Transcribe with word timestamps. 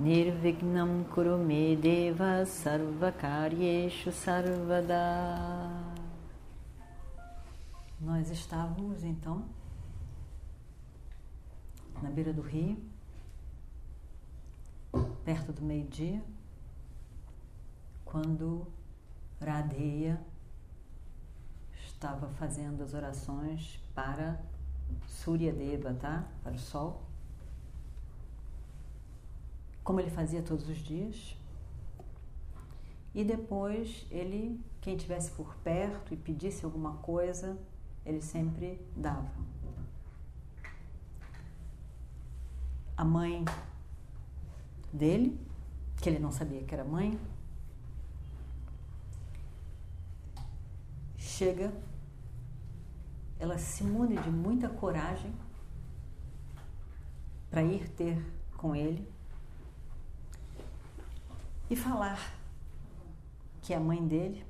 Nirvignam 0.00 1.04
Kurumedeva 1.12 2.46
Sarvakaryeshu 2.46 4.10
Sarvada. 4.10 4.96
Nós 8.00 8.30
estávamos 8.30 9.04
então 9.04 9.44
na 12.00 12.08
beira 12.08 12.32
do 12.32 12.40
rio, 12.40 12.78
perto 15.22 15.52
do 15.52 15.60
meio-dia, 15.60 16.24
quando 18.02 18.66
Radeia 19.38 20.18
estava 21.84 22.26
fazendo 22.30 22.82
as 22.82 22.94
orações 22.94 23.78
para 23.94 24.40
Surya 25.06 25.52
Deva, 25.52 25.92
tá? 25.92 26.24
Para 26.42 26.54
o 26.54 26.58
sol 26.58 27.09
como 29.90 29.98
ele 29.98 30.10
fazia 30.10 30.40
todos 30.40 30.68
os 30.68 30.78
dias. 30.78 31.36
E 33.12 33.24
depois 33.24 34.06
ele, 34.08 34.64
quem 34.80 34.96
tivesse 34.96 35.32
por 35.32 35.56
perto 35.64 36.14
e 36.14 36.16
pedisse 36.16 36.64
alguma 36.64 36.98
coisa, 36.98 37.58
ele 38.06 38.22
sempre 38.22 38.80
dava. 38.94 39.28
A 42.96 43.04
mãe 43.04 43.44
dele, 44.92 45.36
que 46.00 46.08
ele 46.08 46.20
não 46.20 46.30
sabia 46.30 46.62
que 46.62 46.72
era 46.72 46.84
mãe, 46.84 47.18
chega, 51.18 51.74
ela 53.40 53.58
se 53.58 53.82
mune 53.82 54.16
de 54.18 54.30
muita 54.30 54.68
coragem 54.68 55.34
para 57.50 57.64
ir 57.64 57.88
ter 57.88 58.24
com 58.56 58.76
ele 58.76 59.18
e 61.70 61.76
falar 61.76 62.34
que 63.62 63.72
é 63.72 63.76
a 63.76 63.80
mãe 63.80 64.04
dele 64.04 64.44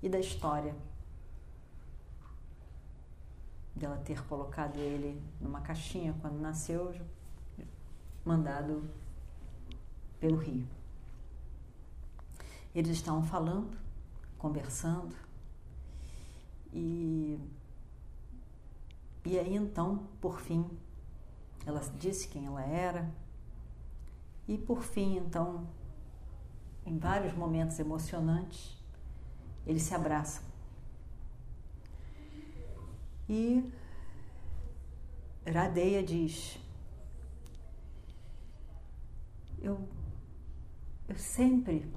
e 0.00 0.08
da 0.08 0.20
história 0.20 0.74
dela 3.74 3.96
ter 4.04 4.24
colocado 4.26 4.76
ele 4.76 5.20
numa 5.40 5.60
caixinha 5.60 6.14
quando 6.20 6.38
nasceu, 6.38 6.94
mandado 8.24 8.88
pelo 10.20 10.36
rio. 10.36 10.68
Eles 12.72 12.92
estavam 12.92 13.24
falando, 13.24 13.76
conversando, 14.38 15.16
e, 16.72 17.38
e 19.24 19.38
aí 19.38 19.54
então, 19.56 20.06
por 20.20 20.40
fim, 20.40 20.64
ela 21.66 21.80
disse 21.98 22.28
quem 22.28 22.46
ela 22.46 22.62
era, 22.62 23.10
e 24.46 24.58
por 24.58 24.82
fim, 24.82 25.16
então, 25.16 25.66
em 26.84 26.98
vários 26.98 27.32
momentos 27.34 27.78
emocionantes, 27.78 28.76
eles 29.66 29.82
se 29.82 29.94
abraçam. 29.94 30.42
E 33.28 33.64
Radeia 35.46 36.02
diz: 36.02 36.58
eu, 39.62 39.88
eu 41.08 41.16
sempre 41.16 41.90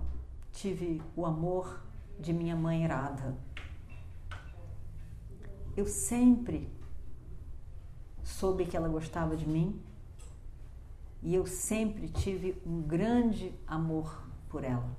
tive 0.51 1.01
o 1.15 1.25
amor 1.25 1.83
de 2.19 2.31
minha 2.31 2.55
mãe 2.55 2.85
Radha. 2.85 3.35
Eu 5.75 5.87
sempre 5.87 6.69
soube 8.23 8.65
que 8.65 8.77
ela 8.77 8.87
gostava 8.87 9.35
de 9.35 9.47
mim 9.47 9.81
e 11.25 11.33
eu 11.33 11.47
sempre 11.47 12.07
tive 12.07 12.61
um 12.63 12.83
grande 12.83 13.51
amor 13.65 14.21
por 14.47 14.63
ela. 14.63 14.95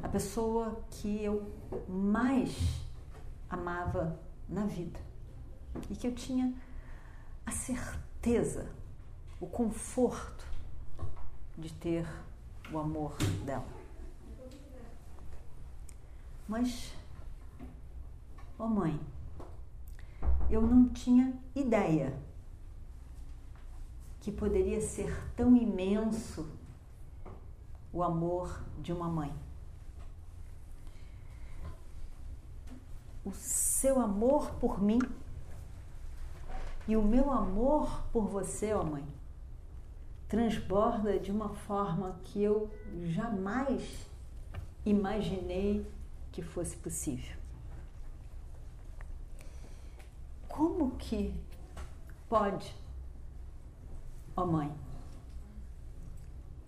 A 0.00 0.08
pessoa 0.08 0.84
que 0.88 1.20
eu 1.20 1.52
mais 1.88 2.80
amava 3.50 4.20
na 4.48 4.66
vida 4.66 5.00
e 5.90 5.96
que 5.96 6.06
eu 6.06 6.14
tinha 6.14 6.54
a 7.44 7.50
certeza, 7.50 8.70
o 9.40 9.48
conforto 9.48 10.46
de 11.58 11.72
ter 11.72 12.06
o 12.72 12.78
amor 12.78 13.16
dela. 13.44 13.66
Mas, 16.46 16.94
ó 18.56 18.64
oh 18.64 18.68
mãe, 18.68 19.00
eu 20.48 20.62
não 20.62 20.88
tinha 20.88 21.34
ideia 21.52 22.29
que 24.20 24.30
poderia 24.30 24.80
ser 24.80 25.12
tão 25.34 25.56
imenso 25.56 26.46
o 27.92 28.02
amor 28.02 28.62
de 28.78 28.92
uma 28.92 29.08
mãe. 29.08 29.34
O 33.24 33.32
seu 33.32 34.00
amor 34.00 34.52
por 34.54 34.80
mim 34.80 35.00
e 36.86 36.96
o 36.96 37.02
meu 37.02 37.30
amor 37.30 38.02
por 38.12 38.26
você, 38.26 38.72
ó 38.72 38.84
mãe, 38.84 39.06
transborda 40.28 41.18
de 41.18 41.30
uma 41.30 41.50
forma 41.50 42.20
que 42.24 42.42
eu 42.42 42.70
jamais 43.04 44.06
imaginei 44.84 45.86
que 46.32 46.42
fosse 46.42 46.76
possível. 46.76 47.36
Como 50.48 50.92
que 50.92 51.34
pode 52.28 52.74
ó 54.36 54.46
mãe. 54.46 54.72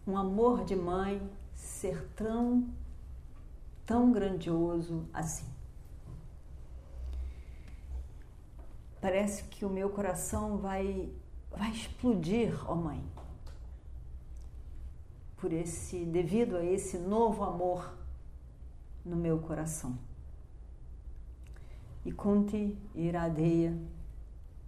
Um 0.07 0.17
amor 0.17 0.65
de 0.65 0.75
mãe 0.75 1.21
ser 1.55 2.09
tão, 2.17 2.69
tão 3.87 4.13
grandioso 4.13 5.09
assim. 5.13 5.47
Parece 9.01 9.45
que 9.45 9.65
o 9.65 9.69
meu 9.69 9.91
coração 9.91 10.59
vai, 10.59 11.13
vai 11.51 11.71
explodir, 11.71 12.55
ó 12.71 12.75
mãe, 12.75 13.05
por 15.37 15.53
esse, 15.53 16.05
devido 16.05 16.57
a 16.57 16.65
esse 16.65 16.99
novo 16.99 17.43
amor 17.43 17.93
no 19.05 19.17
meu 19.17 19.41
coração. 19.41 19.99
E 22.05 22.13
Kunti 22.13 22.77
e 22.95 23.07
Iradeia 23.07 23.77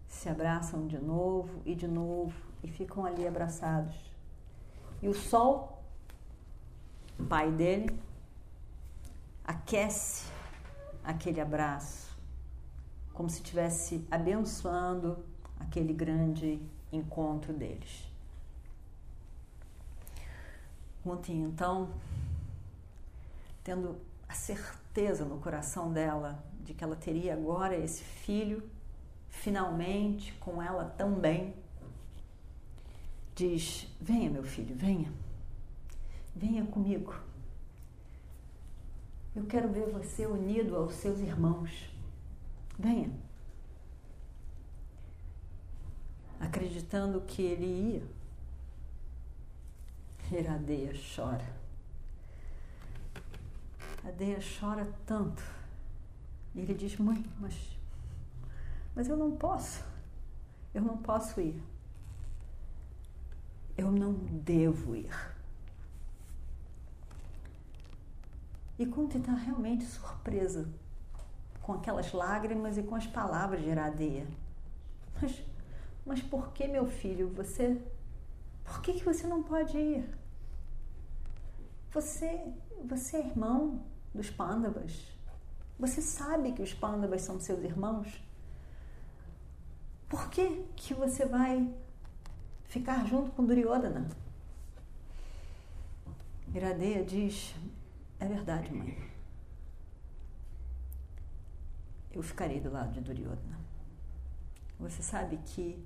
se 0.09 0.28
abraçam 0.28 0.87
de 0.87 0.99
novo 0.99 1.61
e 1.65 1.75
de 1.75 1.87
novo 1.87 2.34
e 2.64 2.69
ficam 2.69 3.04
ali 3.04 3.28
abraçados. 3.28 3.94
E 5.02 5.08
o 5.08 5.14
sol, 5.14 5.84
pai 7.28 7.52
dele, 7.52 8.00
aquece 9.44 10.25
aquele 11.04 11.42
abraço, 11.42 12.16
como 13.12 13.28
se 13.28 13.36
estivesse 13.36 14.06
abençoando 14.10 15.22
aquele 15.60 15.92
grande 15.92 16.58
encontro 16.91 17.52
deles. 17.52 18.10
Ontem, 21.05 21.43
então, 21.43 21.90
tendo 23.62 24.00
a 24.26 24.32
certeza 24.32 25.26
no 25.26 25.38
coração 25.38 25.93
dela 25.93 26.43
de 26.62 26.72
que 26.72 26.82
ela 26.82 26.96
teria 26.96 27.34
agora 27.34 27.76
esse 27.76 28.02
filho, 28.02 28.66
finalmente 29.28 30.32
com 30.34 30.62
ela 30.62 30.94
também, 30.96 31.55
diz: 33.34 33.88
Venha, 34.00 34.31
meu 34.31 34.44
filho, 34.44 34.75
venha. 34.75 35.12
Venha 36.34 36.64
comigo. 36.66 37.14
Eu 39.34 39.44
quero 39.46 39.69
ver 39.69 39.90
você 39.90 40.26
unido 40.26 40.76
aos 40.76 40.94
seus 40.94 41.19
irmãos. 41.19 41.90
Venha. 42.78 43.10
Acreditando 46.38 47.20
que 47.22 47.42
ele 47.42 47.66
ia, 47.94 48.02
Iradeia 50.38 50.92
chora. 51.14 51.44
A 54.04 54.10
Deia 54.10 54.38
chora 54.60 54.87
tanto. 55.06 55.42
E 56.54 56.60
ele 56.60 56.75
diz: 56.75 56.96
Mãe, 56.98 57.25
mas, 57.40 57.54
mas 58.94 59.08
eu 59.08 59.16
não 59.16 59.32
posso. 59.37 59.84
Eu 60.75 60.82
não 60.82 60.96
posso 60.98 61.40
ir 61.40 61.62
eu 63.76 63.91
não 63.91 64.12
devo 64.12 64.94
ir. 64.94 65.35
E 68.79 68.87
Kunti 68.87 69.19
está 69.19 69.32
realmente 69.32 69.85
surpresa 69.85 70.69
com 71.62 71.73
aquelas 71.75 72.12
lágrimas 72.12 72.76
e 72.76 72.82
com 72.82 72.94
as 72.94 73.06
palavras 73.06 73.62
de 73.62 73.69
Iradeia. 73.69 74.26
Mas, 75.21 75.43
mas 76.05 76.23
por 76.23 76.53
que, 76.53 76.67
meu 76.67 76.87
filho, 76.87 77.29
você. 77.29 77.81
Por 78.65 78.81
que, 78.81 78.94
que 78.94 79.05
você 79.05 79.26
não 79.26 79.43
pode 79.43 79.76
ir? 79.76 80.05
Você, 81.93 82.53
você 82.85 83.19
é 83.19 83.26
irmão 83.26 83.82
dos 84.12 84.31
Pandavas. 84.31 85.06
Você 85.79 86.03
sabe 86.03 86.53
que 86.53 86.62
os 86.62 86.75
Pandavas 86.75 87.23
são 87.23 87.38
seus 87.38 87.62
irmãos. 87.62 88.21
Por 90.09 90.29
que, 90.31 90.65
que 90.76 90.94
você 90.94 91.25
vai 91.26 91.73
ficar 92.75 93.06
junto 93.06 93.31
com 93.31 93.44
Duryodhana? 93.44 94.09
Iradeia 96.53 97.05
diz: 97.05 97.55
É 98.19 98.26
verdade, 98.26 98.73
mãe. 98.75 98.99
Eu 102.11 102.23
ficarei 102.23 102.61
do 102.61 102.73
lado 102.73 102.93
de 102.93 103.00
Duryodhana. 103.00 103.61
Você 104.81 105.03
sabe 105.03 105.37
que 105.47 105.81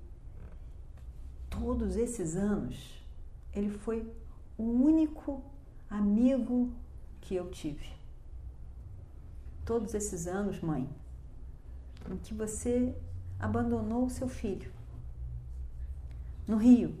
todos 1.47 1.95
esses 1.95 2.35
anos 2.35 3.03
ele 3.53 3.69
foi 3.69 4.11
o 4.57 4.63
único 4.63 5.43
amigo 5.89 6.73
que 7.21 7.35
eu 7.35 7.51
tive. 7.51 7.87
Todos 9.63 9.93
esses 9.93 10.25
anos, 10.25 10.59
mãe, 10.59 10.89
em 12.09 12.17
que 12.17 12.33
você 12.33 12.95
abandonou 13.39 14.05
o 14.05 14.09
seu 14.09 14.27
filho 14.27 14.78
no 16.49 16.57
Rio. 16.57 16.95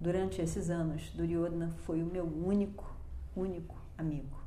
Durante 0.00 0.40
esses 0.40 0.70
anos, 0.70 1.10
Duryodhana 1.10 1.70
foi 1.84 2.02
o 2.02 2.06
meu 2.06 2.24
único, 2.24 2.90
único 3.36 3.76
amigo. 3.98 4.38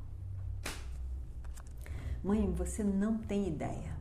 Mãe, 2.23 2.51
você 2.51 2.83
não 2.83 3.19
tem 3.19 3.47
ideia 3.47 3.95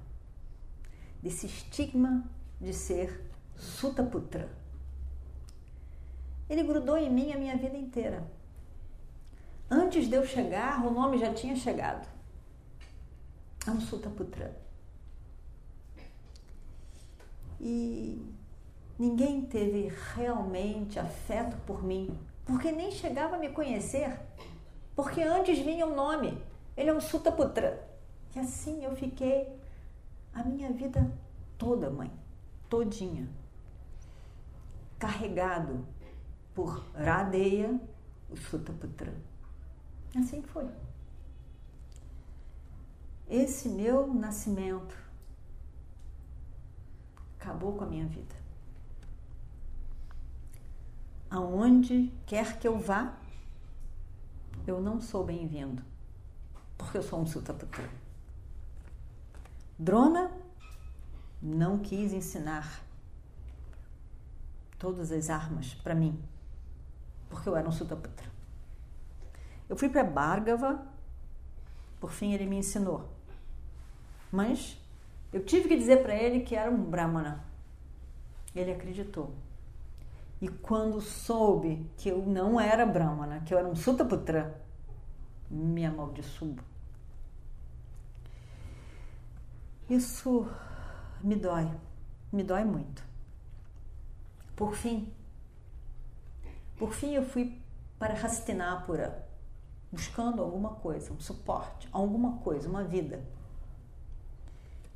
desse 1.23 1.45
estigma 1.45 2.25
de 2.59 2.73
ser 2.73 3.31
Sutaputra. 3.57 4.49
Ele 6.49 6.63
grudou 6.63 6.97
em 6.97 7.13
mim 7.13 7.33
a 7.33 7.39
minha 7.39 7.59
vida 7.59 7.77
inteira. 7.77 8.27
Antes 9.71 10.09
de 10.09 10.15
eu 10.15 10.25
chegar, 10.25 10.83
o 10.87 10.91
nome 10.91 11.19
já 11.19 11.35
tinha 11.35 11.55
chegado. 11.55 12.09
É 13.67 13.71
um 13.71 13.83
Sutaputra. 13.83 14.70
E 17.61 18.21
ninguém 18.99 19.43
teve 19.43 19.93
realmente 20.15 20.99
afeto 20.99 21.57
por 21.67 21.85
mim, 21.85 22.19
porque 22.47 22.73
nem 22.73 22.91
chegava 22.91 23.37
a 23.37 23.39
me 23.39 23.51
conhecer, 23.51 24.19
porque 24.97 25.23
antes 25.23 25.59
vinha 25.59 25.87
o 25.87 25.95
nome. 25.95 26.43
Ele 26.77 26.89
é 26.91 26.95
um 26.95 27.01
Sutaputra. 27.01 27.87
E 28.35 28.39
assim 28.39 28.85
eu 28.85 28.97
fiquei 28.97 29.55
a 30.33 30.43
minha 30.43 30.73
vida 30.73 31.13
toda, 31.59 31.91
mãe, 31.91 32.11
todinha, 32.69 33.29
carregado 34.99 35.85
por 36.55 36.83
Radeya, 36.95 37.79
o 38.31 38.37
Sutaputra. 38.37 39.13
Assim 40.17 40.41
foi. 40.43 40.67
Esse 43.29 43.69
meu 43.69 44.13
nascimento 44.13 45.10
acabou 47.41 47.73
com 47.73 47.85
a 47.85 47.87
minha 47.87 48.07
vida. 48.07 48.35
Aonde 51.31 52.13
quer 52.27 52.59
que 52.59 52.69
eu 52.69 52.79
vá, 52.79 53.15
eu 54.67 54.81
não 54.81 55.01
sou 55.01 55.25
bem-vindo, 55.25 55.83
porque 56.77 56.99
eu 56.99 57.03
sou 57.03 57.21
um 57.21 57.27
Sutaputra. 57.27 57.89
Drona 59.79 60.31
não 61.41 61.79
quis 61.79 62.13
ensinar 62.13 62.83
todas 64.79 65.11
as 65.11 65.31
armas 65.31 65.75
para 65.75 65.95
mim, 65.95 66.21
porque 67.31 67.49
eu 67.49 67.57
era 67.57 67.69
um 67.69 67.73
Sutaputra. 67.73 68.29
Eu 69.69 69.77
fui 69.77 69.89
para 69.89 70.05
Bhargava, 70.05 70.85
por 72.01 72.11
fim 72.11 72.33
ele 72.33 72.47
me 72.47 72.57
ensinou. 72.57 73.09
Mas 74.33 74.80
eu 75.33 75.45
tive 75.45 75.69
que 75.69 75.77
dizer 75.77 76.03
para 76.03 76.15
ele 76.15 76.41
que 76.41 76.57
era 76.57 76.71
um 76.71 76.83
Brahmana. 76.83 77.45
Ele 78.55 78.73
acreditou. 78.73 79.33
E 80.41 80.49
quando 80.49 81.01
soube 81.01 81.87
que 81.97 82.09
eu 82.09 82.25
não 82.27 82.59
era 82.59 82.87
Brahmana, 82.87 83.41
que 83.41 83.53
eu 83.53 83.59
era 83.59 83.69
um 83.69 83.77
Sutaputra, 83.77 84.61
me 85.51 85.85
amaldiçoou. 85.85 86.57
Isso 89.89 90.49
me 91.23 91.37
dói, 91.37 91.71
me 92.33 92.43
dói 92.43 92.65
muito. 92.65 93.05
Por 94.57 94.75
fim, 94.75 95.13
por 96.79 96.93
fim 96.93 97.15
eu 97.15 97.25
fui 97.25 97.61
para 97.99 98.15
Hastinapura, 98.15 99.27
buscando 99.93 100.43
alguma 100.43 100.71
coisa, 100.77 101.13
um 101.13 101.21
suporte, 101.21 101.89
alguma 101.93 102.39
coisa, 102.39 102.69
uma 102.69 102.85
vida. 102.85 103.23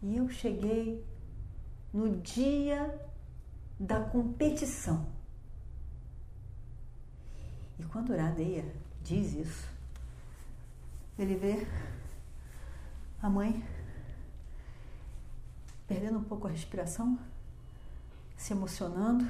E 0.04 0.18
eu 0.18 0.28
cheguei 0.28 1.02
no 1.90 2.20
dia 2.20 2.94
da 3.80 4.04
competição. 4.04 5.06
E 7.78 7.84
quando 7.84 8.10
Uradeia 8.10 8.70
diz 9.02 9.32
isso, 9.32 9.66
ele 11.18 11.34
vê 11.36 11.66
a 13.22 13.30
mãe 13.30 13.66
perdendo 15.88 16.18
um 16.18 16.24
pouco 16.24 16.48
a 16.48 16.50
respiração, 16.50 17.18
se 18.36 18.52
emocionando, 18.52 19.26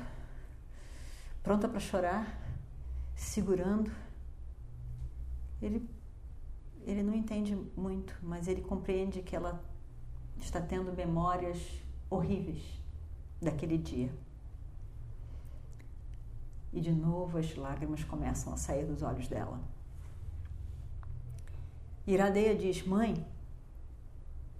pronta 1.41 1.69
para 1.69 1.79
chorar, 1.79 2.37
segurando. 3.15 3.93
Ele, 5.62 5.88
ele 6.85 7.05
não 7.05 7.15
entende 7.15 7.55
muito, 7.77 8.12
mas 8.20 8.49
ele 8.49 8.61
compreende 8.61 9.23
que 9.23 9.37
ela 9.37 9.62
está 10.44 10.61
tendo 10.61 10.93
memórias 10.93 11.58
horríveis 12.11 12.62
daquele 13.41 13.79
dia. 13.79 14.12
E 16.72 16.81
de 16.81 16.93
novo 16.93 17.39
as 17.39 17.55
lágrimas 17.56 18.05
começam 18.05 18.53
a 18.53 18.56
sair 18.56 18.84
dos 18.84 19.03
olhos 19.03 19.27
dela. 19.27 19.58
Iradeia 22.06 22.55
diz: 22.55 22.86
Mãe, 22.86 23.24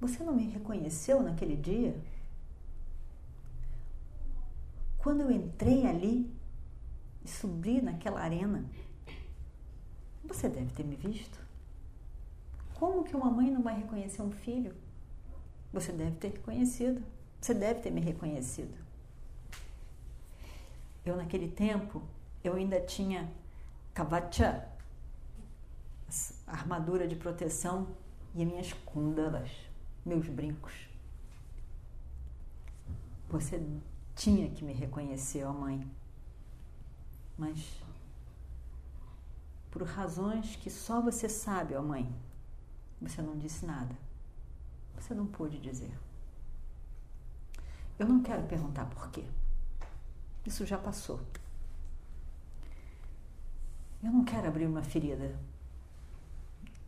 você 0.00 0.25
não 0.25 0.35
me 0.35 0.49
reconheceu 0.49 1.23
naquele 1.23 1.57
dia? 1.57 2.00
Quando 4.99 5.21
eu 5.21 5.31
entrei 5.31 5.87
ali 5.87 6.35
e 7.23 7.29
subi 7.29 7.83
naquela 7.83 8.21
arena, 8.21 8.64
você 10.25 10.49
deve 10.49 10.73
ter 10.73 10.85
me 10.85 10.97
visto. 10.97 11.38
Como 12.75 13.05
que 13.05 13.14
uma 13.14 13.31
mãe 13.31 13.50
não 13.50 13.62
vai 13.62 13.76
reconhecer 13.76 14.23
um 14.23 14.31
filho? 14.31 14.75
Você 15.75 15.90
deve 15.90 16.16
ter 16.19 16.28
reconhecido. 16.28 17.02
Você 17.40 17.52
deve 17.52 17.81
ter 17.81 17.90
me 17.90 18.00
reconhecido. 18.00 18.78
Eu, 21.04 21.16
naquele 21.16 21.49
tempo, 21.49 22.00
eu 22.45 22.54
ainda 22.54 22.81
tinha 22.81 23.28
kavacha, 23.93 24.69
armadura 26.47 27.09
de 27.09 27.16
proteção, 27.16 27.88
e 28.37 28.45
minhas 28.45 28.73
kundalas 28.73 29.50
meus 30.04 30.28
brincos. 30.28 30.73
Você 33.28 33.61
tinha 34.14 34.49
que 34.50 34.64
me 34.64 34.73
reconhecer, 34.73 35.45
ó 35.45 35.52
mãe. 35.52 35.88
Mas 37.37 37.83
por 39.73 39.83
razões 39.83 40.54
que 40.54 40.71
só 40.71 41.00
você 41.00 41.28
sabe, 41.28 41.75
ó 41.75 41.83
mãe, 41.83 42.12
você 43.00 43.21
não 43.21 43.37
disse 43.37 43.66
nada. 43.66 43.97
Você 45.05 45.13
não 45.13 45.27
pôde 45.27 45.59
dizer. 45.61 45.93
Eu 47.99 48.09
não 48.09 48.23
quero 48.23 48.43
perguntar 48.45 48.87
por 48.87 49.11
quê. 49.11 49.23
Isso 50.47 50.65
já 50.65 50.79
passou. 50.79 51.21
Eu 54.03 54.11
não 54.11 54.25
quero 54.25 54.49
abrir 54.49 54.65
uma 54.65 54.83
ferida 54.83 55.39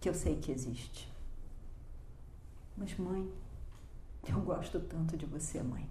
que 0.00 0.08
eu 0.08 0.14
sei 0.14 0.36
que 0.36 0.50
existe. 0.50 1.12
Mas, 2.74 2.96
mãe, 2.96 3.30
eu 4.26 4.40
gosto 4.40 4.80
tanto 4.80 5.14
de 5.14 5.26
você, 5.26 5.62
mãe. 5.62 5.86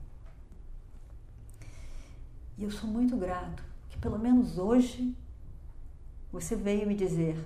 E 2.57 2.63
eu 2.63 2.71
sou 2.71 2.89
muito 2.89 3.15
grato 3.15 3.63
que, 3.87 3.99
pelo 3.99 4.17
menos 4.17 4.57
hoje, 4.57 5.15
você 6.31 6.55
veio 6.55 6.87
me 6.87 6.95
dizer 6.95 7.37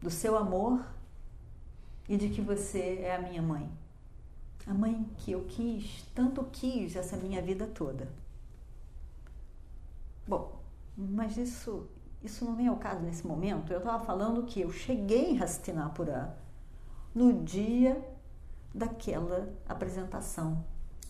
do 0.00 0.10
seu 0.10 0.34
amor 0.34 0.82
e 2.08 2.16
de 2.16 2.30
que 2.30 2.40
você 2.40 3.00
é 3.02 3.14
a 3.14 3.20
minha 3.20 3.42
mãe. 3.42 3.70
A 4.68 4.74
mãe 4.74 5.08
que 5.16 5.32
eu 5.32 5.44
quis, 5.46 6.04
tanto 6.14 6.44
quis 6.44 6.94
essa 6.94 7.16
minha 7.16 7.40
vida 7.40 7.66
toda. 7.66 8.08
Bom, 10.26 10.60
mas 10.96 11.36
isso 11.38 11.88
isso 12.22 12.44
não 12.44 12.56
vem 12.56 12.66
ao 12.66 12.76
caso 12.76 13.00
nesse 13.00 13.26
momento. 13.26 13.72
Eu 13.72 13.78
estava 13.78 14.04
falando 14.04 14.44
que 14.44 14.60
eu 14.60 14.70
cheguei 14.70 15.30
em 15.30 15.42
Hastinapura 15.42 16.36
no 17.14 17.44
dia 17.44 18.02
daquela 18.74 19.52
apresentação 19.68 20.64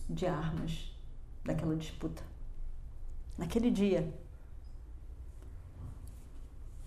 de 0.09 0.25
armas, 0.25 0.95
daquela 1.43 1.75
disputa. 1.75 2.23
Naquele 3.37 3.71
dia. 3.71 4.13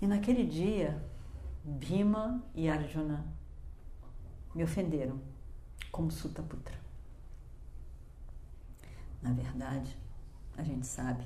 E 0.01 0.07
naquele 0.07 0.45
dia, 0.45 1.05
Bhima 1.65 2.43
e 2.55 2.69
Arjuna 2.69 3.25
me 4.55 4.65
ofenderam 4.65 5.21
como 5.93 6.11
Sutaputra. 6.11 6.75
Na 9.21 9.33
verdade, 9.33 9.97
a 10.57 10.63
gente 10.65 10.87
sabe 10.87 11.25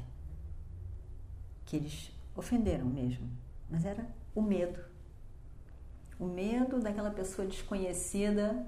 que 1.64 1.76
eles 1.76 2.12
ofenderam 2.34 2.84
mesmo, 2.84 3.30
mas 3.70 3.84
era 3.84 4.06
o 4.34 4.42
medo. 4.42 4.78
O 6.18 6.26
medo 6.26 6.80
daquela 6.80 7.10
pessoa 7.10 7.46
desconhecida 7.46 8.66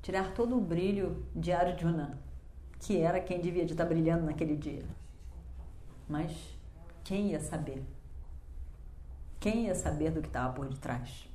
tirar 0.00 0.34
todo 0.34 0.56
o 0.56 0.60
brilho 0.60 1.24
de 1.34 1.52
Arjuna, 1.52 2.18
que 2.80 2.98
era 2.98 3.20
quem 3.20 3.40
devia 3.40 3.64
de 3.64 3.72
estar 3.72 3.84
brilhando 3.84 4.24
naquele 4.24 4.56
dia. 4.56 4.84
Mas 6.08 6.32
quem 7.04 7.30
ia 7.30 7.40
saber? 7.40 7.84
Quem 9.38 9.66
ia 9.66 9.74
saber 9.74 10.10
do 10.10 10.20
que 10.20 10.28
estava 10.28 10.52
por 10.52 10.68
detrás? 10.68 11.28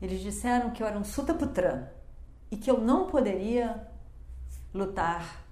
Eles 0.00 0.20
disseram 0.20 0.70
que 0.70 0.82
eu 0.82 0.86
era 0.86 0.98
um 0.98 1.04
Sutaputra 1.04 1.94
e 2.50 2.56
que 2.56 2.70
eu 2.70 2.80
não 2.80 3.06
poderia 3.06 3.88
lutar 4.72 5.44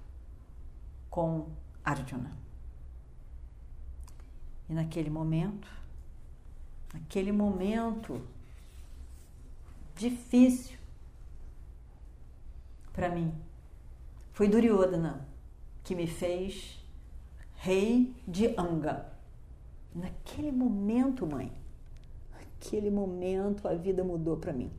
com 1.09 1.47
Arjuna. 1.83 2.31
E 4.69 4.73
naquele 4.73 5.09
momento, 5.09 5.67
naquele 6.93 7.31
momento 7.31 8.21
difícil 9.95 10.77
para 12.91 13.09
mim, 13.09 13.33
foi 14.31 14.47
Duryodhana 14.47 15.27
que 15.83 15.93
me 15.95 16.07
fez 16.07 16.83
rei 17.55 18.15
de 18.27 18.47
Anga. 18.57 19.11
Naquele 19.93 20.51
momento, 20.51 21.25
mãe, 21.25 21.51
naquele 22.65 22.89
momento 22.89 23.67
a 23.67 23.75
vida 23.75 24.03
mudou 24.03 24.37
para 24.37 24.51
mim. 24.51 24.71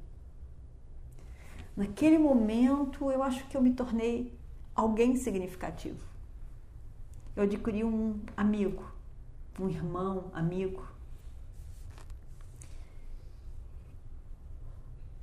Naquele 1.77 2.19
momento 2.19 3.11
eu 3.11 3.23
acho 3.23 3.47
que 3.49 3.57
eu 3.57 3.63
me 3.63 3.73
tornei 3.73 4.33
alguém 4.75 5.17
significativo 5.17 6.17
eu 7.37 7.43
adquiri 7.43 7.85
um 7.85 8.19
amigo, 8.35 8.91
um 9.61 9.69
irmão, 9.69 10.31
amigo. 10.33 10.89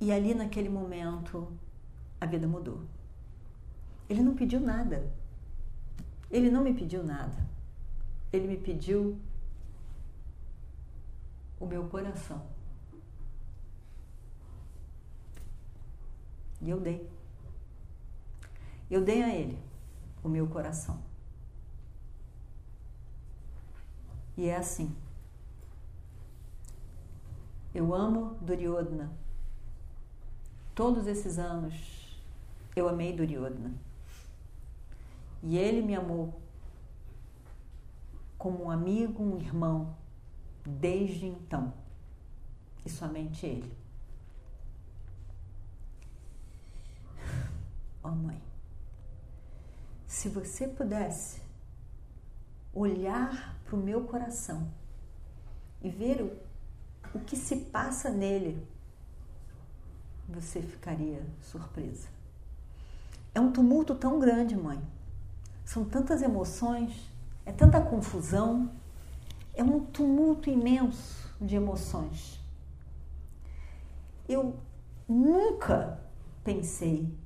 E 0.00 0.12
ali 0.12 0.32
naquele 0.32 0.68
momento 0.68 1.48
a 2.20 2.26
vida 2.26 2.46
mudou. 2.46 2.82
Ele 4.08 4.22
não 4.22 4.36
pediu 4.36 4.60
nada. 4.60 5.12
Ele 6.30 6.52
não 6.52 6.62
me 6.62 6.72
pediu 6.72 7.02
nada. 7.02 7.44
Ele 8.32 8.46
me 8.46 8.58
pediu 8.58 9.18
o 11.58 11.66
meu 11.66 11.88
coração. 11.88 12.53
E 16.60 16.70
eu 16.70 16.80
dei. 16.80 17.08
Eu 18.90 19.04
dei 19.04 19.22
a 19.22 19.34
ele 19.34 19.58
o 20.22 20.28
meu 20.28 20.46
coração. 20.46 20.98
E 24.36 24.46
é 24.46 24.56
assim. 24.56 24.94
Eu 27.74 27.94
amo 27.94 28.36
Duryodhana. 28.40 29.12
Todos 30.74 31.06
esses 31.06 31.38
anos 31.38 32.18
eu 32.74 32.88
amei 32.88 33.14
Duryodhana. 33.14 33.74
E 35.42 35.58
ele 35.58 35.82
me 35.82 35.94
amou 35.94 36.40
como 38.38 38.64
um 38.64 38.70
amigo, 38.70 39.22
um 39.22 39.38
irmão, 39.38 39.94
desde 40.64 41.26
então. 41.26 41.72
E 42.84 42.90
somente 42.90 43.46
ele. 43.46 43.83
Oh, 48.06 48.10
mãe, 48.10 48.38
se 50.06 50.28
você 50.28 50.68
pudesse 50.68 51.40
olhar 52.74 53.58
para 53.64 53.74
o 53.74 53.78
meu 53.78 54.04
coração 54.04 54.70
e 55.80 55.88
ver 55.88 56.20
o, 56.20 57.16
o 57.16 57.20
que 57.20 57.34
se 57.34 57.56
passa 57.56 58.10
nele, 58.10 58.62
você 60.28 60.60
ficaria 60.60 61.24
surpresa. 61.40 62.08
É 63.34 63.40
um 63.40 63.50
tumulto 63.50 63.94
tão 63.94 64.20
grande, 64.20 64.54
mãe. 64.54 64.82
São 65.64 65.82
tantas 65.82 66.20
emoções, 66.20 67.10
é 67.46 67.52
tanta 67.52 67.80
confusão, 67.80 68.70
é 69.54 69.64
um 69.64 69.82
tumulto 69.82 70.50
imenso 70.50 71.34
de 71.40 71.56
emoções. 71.56 72.38
Eu 74.28 74.54
nunca 75.08 75.98
pensei 76.44 77.23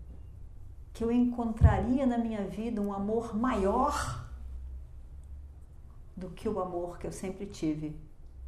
que 0.99 1.05
eu 1.05 1.13
encontraria 1.13 2.05
na 2.05 2.19
minha 2.19 2.45
vida 2.49 2.83
um 2.83 2.93
amor 2.93 3.33
maior 3.33 4.29
do 6.17 6.29
que 6.31 6.49
o 6.49 6.59
amor 6.59 6.99
que 6.99 7.07
eu 7.07 7.13
sempre 7.13 7.47
tive 7.47 7.97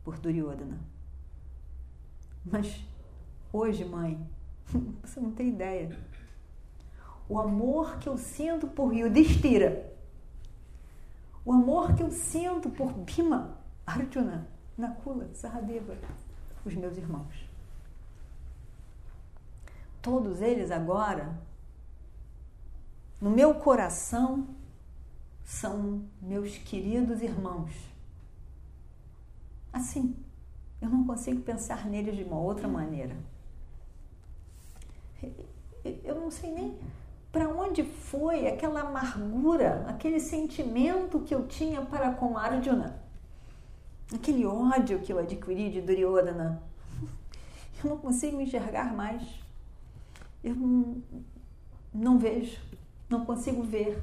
por 0.02 0.19
Duryodhana. 0.19 0.80
Mas 2.45 2.85
hoje, 3.52 3.85
mãe, 3.85 4.21
você 5.00 5.21
não 5.21 5.30
tem 5.30 5.50
ideia. 5.50 5.97
O 7.28 7.38
amor 7.38 7.99
que 7.99 8.09
eu 8.09 8.19
sinto 8.19 8.66
por 8.66 8.92
Yudhishthira, 8.92 9.88
o 11.45 11.52
amor 11.52 11.95
que 11.95 12.02
eu 12.02 12.11
sinto 12.11 12.69
por 12.69 12.92
Bhima, 12.92 13.59
Arjuna, 13.87 14.49
Nakula, 14.76 15.33
Sahadeva, 15.35 15.97
os 16.66 16.75
meus 16.75 16.99
irmãos. 16.99 17.49
Todos 20.02 20.42
eles 20.42 20.73
agora, 20.73 21.49
no 23.21 23.31
meu 23.31 23.55
coração, 23.55 24.47
são 25.45 26.03
meus 26.23 26.57
queridos 26.59 27.23
irmãos. 27.23 27.73
Assim, 29.73 30.17
eu 30.81 30.89
não 30.89 31.05
consigo 31.05 31.43
pensar 31.43 31.87
neles 31.87 32.17
de 32.17 32.25
uma 32.25 32.39
outra 32.39 32.67
maneira. 32.67 33.17
Eu 36.05 36.15
não 36.15 36.31
sei 36.31 36.53
nem 36.53 36.79
para 37.31 37.49
onde 37.49 37.85
foi 37.85 38.49
aquela 38.49 38.81
amargura, 38.81 39.85
aquele 39.89 40.19
sentimento 40.19 41.21
que 41.21 41.35
eu 41.35 41.47
tinha 41.47 41.81
para 41.83 42.12
com 42.12 42.37
Arjuna, 42.37 43.00
aquele 44.12 44.45
ódio 44.45 45.00
que 45.00 45.12
eu 45.12 45.19
adquiri 45.19 45.71
de 45.71 45.81
Duryodhana. 45.81 46.62
Eu 47.83 47.91
não 47.91 47.99
consigo 47.99 48.41
enxergar 48.41 48.95
mais. 48.95 49.23
Eu 50.43 50.55
não, 50.55 51.03
não 51.95 52.19
vejo, 52.19 52.59
não 53.11 53.25
consigo 53.25 53.62
ver. 53.62 54.00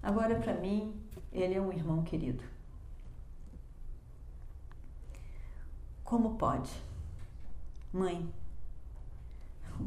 Agora, 0.00 0.38
para 0.38 0.54
mim, 0.54 0.94
ele 1.32 1.54
é 1.54 1.60
um 1.60 1.72
irmão 1.72 2.04
querido. 2.04 2.42
Como 6.04 6.36
pode? 6.36 6.70
Mãe, 7.92 8.32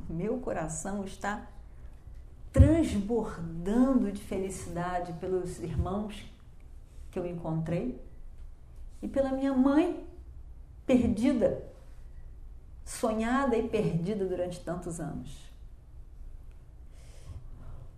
o 0.10 0.14
meu 0.14 0.38
coração 0.40 1.06
está 1.06 1.48
transbordando 2.52 4.12
de 4.12 4.22
felicidade 4.22 5.14
pelos 5.14 5.60
irmãos 5.60 6.26
que 7.10 7.18
eu 7.18 7.26
encontrei 7.26 8.00
e 9.02 9.08
pela 9.08 9.32
minha 9.32 9.54
mãe 9.54 10.06
perdida, 10.86 11.64
sonhada 12.84 13.56
e 13.56 13.68
perdida 13.68 14.26
durante 14.26 14.60
tantos 14.60 15.00
anos. 15.00 15.51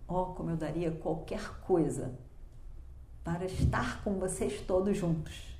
Oh, 0.06 0.26
como 0.26 0.50
eu 0.50 0.56
daria 0.56 0.90
qualquer 0.90 1.60
coisa 1.60 2.12
para 3.22 3.46
estar 3.46 4.02
com 4.02 4.18
vocês 4.18 4.60
todos 4.60 4.96
juntos, 4.96 5.56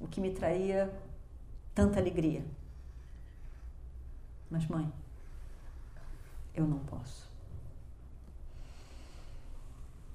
o 0.00 0.08
que 0.08 0.20
me 0.20 0.32
traria 0.32 0.92
tanta 1.74 2.00
alegria. 2.00 2.44
Mas, 4.50 4.66
mãe, 4.66 4.92
eu 6.54 6.66
não 6.66 6.78
posso. 6.80 7.30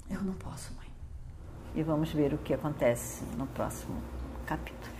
Eu 0.09 0.21
não 0.21 0.33
posso, 0.33 0.73
mãe. 0.73 0.87
E 1.75 1.83
vamos 1.83 2.11
ver 2.11 2.33
o 2.33 2.37
que 2.37 2.53
acontece 2.53 3.23
no 3.37 3.47
próximo 3.47 4.01
capítulo. 4.45 4.99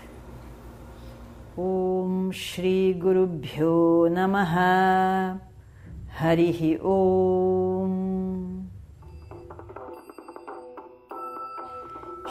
Om 1.57 2.31
Shri 2.31 2.93
Guru 2.93 3.27
Bhyo 3.27 4.07
Namaha 4.09 5.41
Harihi 6.17 6.79
Om 6.81 8.28